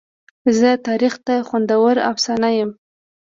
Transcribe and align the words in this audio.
زه 0.57 0.69
تاریخ 0.87 1.13
ته 1.25 1.35
خوندوره 1.47 2.01
افسانه 2.11 2.49
یمه. 2.57 2.75